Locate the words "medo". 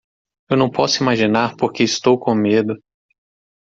2.33-2.73